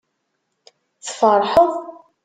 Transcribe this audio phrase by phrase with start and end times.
[1.05, 1.71] Tferḥeḍ?